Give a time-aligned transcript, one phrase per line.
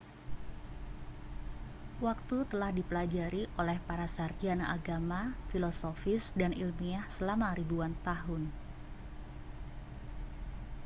[2.05, 5.21] waktu telah dipelajari oleh para sarjana agama
[5.53, 8.43] filosofis dan ilmiah selama ribuan tahun